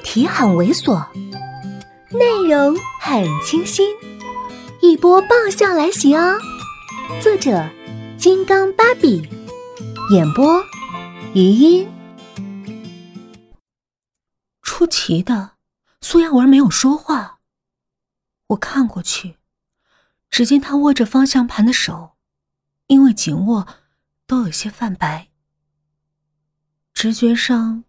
[0.00, 1.06] 题很猥琐，
[2.10, 3.94] 内容很清新，
[4.80, 6.38] 一波爆笑来袭哦！
[7.22, 7.68] 作者：
[8.18, 9.28] 金刚芭比，
[10.12, 10.62] 演播：
[11.34, 11.88] 余音。
[14.62, 15.52] 出奇的，
[16.00, 17.40] 苏亚文没有说话。
[18.48, 19.36] 我看过去，
[20.30, 22.12] 只见他握着方向盘的手，
[22.86, 23.66] 因为紧握，
[24.26, 25.28] 都有些泛白。
[26.94, 27.84] 直觉上。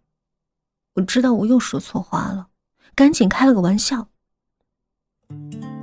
[0.94, 2.48] 我知道我又说错话了，
[2.94, 4.08] 赶紧开了个玩笑。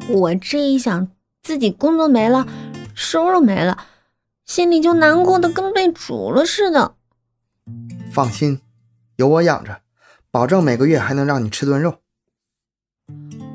[0.08, 1.10] 我这一想，
[1.42, 2.48] 自己工作没了，
[2.94, 3.86] 收入没了，
[4.46, 6.96] 心里就难过的跟被煮了似的。
[8.12, 8.62] 放心，
[9.16, 9.82] 有我养着，
[10.30, 12.00] 保证每个月还能让你吃顿肉。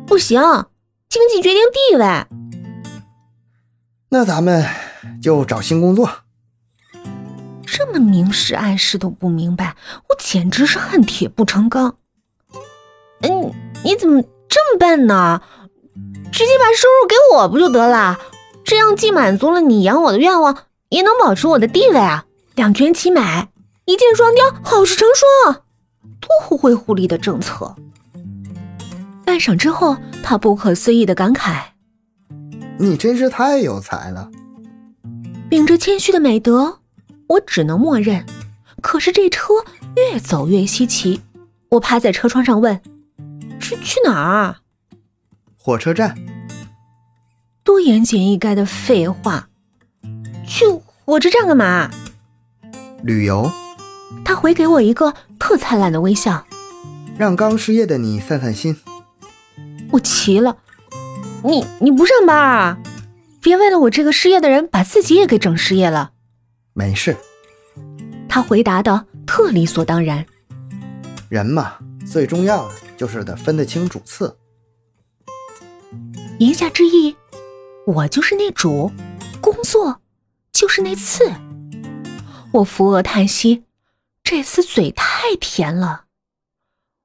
[0.07, 0.41] 不行，
[1.09, 2.27] 经济决定地位。
[4.09, 4.65] 那咱们
[5.23, 6.24] 就找新工作。
[7.77, 9.75] 这么明示暗示都不明白，
[10.09, 11.97] 我简直是恨铁不成钢。
[13.23, 13.53] 嗯，
[13.83, 15.43] 你怎么这么笨呢？
[16.31, 18.17] 直接把收入给我不就得了？
[18.65, 20.57] 这样既满足了你养我的愿望，
[20.89, 22.27] 也能保持我的地位啊！
[22.55, 23.49] 两全其美，
[23.87, 25.09] 一箭双雕，好事成
[25.45, 25.55] 双，
[26.21, 27.75] 多互惠互利的政策。
[29.25, 31.61] 半晌之后，他不可思议的感慨
[32.79, 34.31] ：“你真是太有才了。”
[35.51, 36.79] 秉着谦虚的美德。
[37.29, 38.25] 我只能默认，
[38.81, 39.55] 可是这车
[39.97, 41.23] 越走越稀奇。
[41.71, 42.81] 我趴在车窗上问
[43.59, 44.57] ：“是去哪儿？”
[45.57, 46.17] 火车站。
[47.65, 49.49] 多言简意赅的废话。
[50.47, 50.67] 去
[51.05, 51.91] 火车站干嘛？
[53.03, 53.51] 旅游。
[54.25, 56.47] 他回给我一个特灿烂的微笑，
[57.19, 58.77] 让刚失业的你散散心。
[59.93, 60.59] 我急了
[61.43, 62.79] ：“你你不上班啊？
[63.41, 66.13] 别为了我这个失业的人，把自己也给整失业了。”
[66.77, 67.17] 没事，
[68.29, 70.27] 他回答的特理所当然。
[71.29, 74.37] 人嘛，最重要的就是得分得清主次。
[76.41, 77.17] 言下之意，
[77.87, 78.91] 我就是那主，
[79.41, 80.01] 工作
[80.51, 81.33] 就是那次。
[82.51, 83.63] 我扶额叹息，
[84.25, 86.07] 这次嘴太甜了。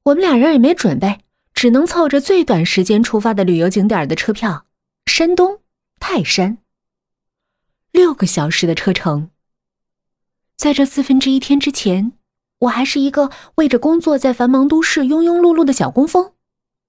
[0.01, 1.19] 我们俩人也没准备，
[1.53, 4.65] 只能凑着最短时间出发的旅游景点的车票——
[5.05, 5.61] 山东
[5.99, 6.57] 泰山。
[7.91, 9.29] 六个小时的车程。
[10.59, 12.11] 在这四分之一天之前，
[12.59, 16.33] 我还是一个为着工作在繁忙都市庸庸碌碌的小工蜂；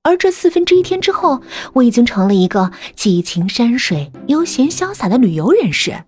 [0.03, 1.41] 而这四分之一天之后，
[1.75, 6.03] 我已经成了一个寄情山水、悠闲潇洒的旅游人士。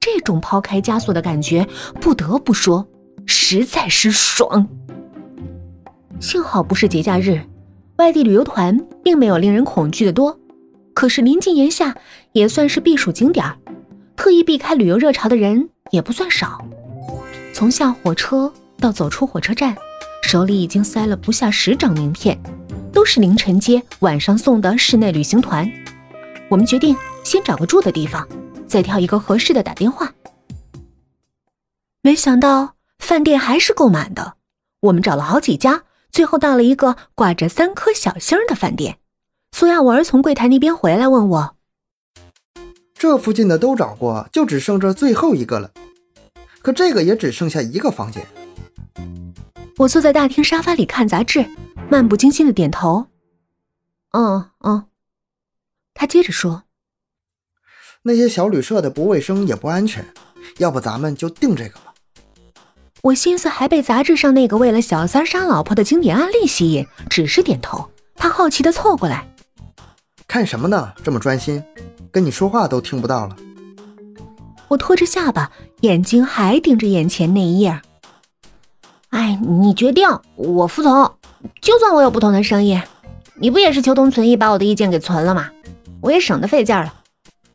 [0.00, 1.68] 这种抛开枷锁的感觉，
[2.00, 2.88] 不得不说，
[3.26, 4.66] 实在是爽。
[6.18, 7.42] 幸好不是节假日，
[7.98, 10.40] 外地旅游团并没有令人恐惧的多。
[10.94, 11.94] 可是临近炎夏，
[12.32, 13.58] 也算是避暑景点儿
[14.16, 15.68] 特意避开旅游热潮的人。
[15.90, 16.64] 也不算少，
[17.52, 19.76] 从下火车到走出火车站，
[20.22, 22.40] 手里已经塞了不下十张名片，
[22.92, 25.70] 都是凌晨接、晚上送的室内旅行团。
[26.48, 28.26] 我们决定先找个住的地方，
[28.66, 30.12] 再挑一个合适的打电话。
[32.00, 34.34] 没想到饭店还是够满的，
[34.80, 38.96] 我们找了好几家，最后到了一个挂着三颗小星的饭店。
[39.52, 41.53] 苏亚文从柜台那边回来问我。
[43.04, 45.70] 这附近的都找过，就只剩这最后一个了。
[46.62, 48.26] 可这个也只剩下一个房间。
[49.76, 51.44] 我坐在大厅沙发里看杂志，
[51.90, 53.08] 漫不经心的点头。
[54.12, 54.86] 嗯嗯。
[55.92, 56.62] 他接着说
[58.04, 60.02] ：“那些小旅社的不卫生也不安全，
[60.56, 61.92] 要不咱们就定这个吧。”
[63.04, 67.90] 我心思还被杂志上那个为了小三杀老婆的经典案例吸引，只是点头。
[68.14, 69.28] 他好奇的凑过来
[70.26, 70.94] ：“看什么呢？
[71.04, 71.62] 这么专心。”
[72.14, 73.34] 跟你说话都听不到了。
[74.68, 77.82] 我拖着下巴，眼睛还盯着眼前那一页。
[79.08, 81.12] 哎，你决定，我服从。
[81.60, 82.80] 就算我有不同的声音，
[83.34, 85.50] 你不也是求同存异，把我的意见给存了吗？
[86.00, 86.94] 我也省得费劲了，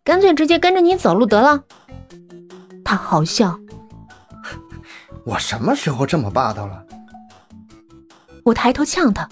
[0.04, 1.64] 干脆直接跟着你走路得了。
[2.84, 3.58] 他好笑。
[5.24, 6.84] 我什么时候这么霸道了？
[8.44, 9.30] 我抬头呛他，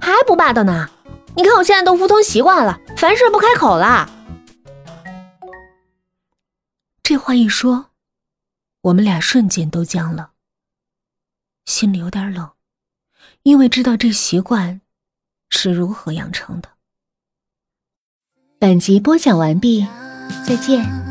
[0.00, 0.88] 还不霸道呢？
[1.34, 4.10] 你看我现在都服从习惯了，凡事不开口了。
[7.02, 7.90] 这话一说，
[8.80, 10.32] 我们俩瞬间都僵了，
[11.66, 12.50] 心里有点冷，
[13.42, 14.80] 因为知道这习惯
[15.50, 16.70] 是如何养成的。
[18.58, 19.86] 本集播讲完毕，
[20.44, 21.05] 再见。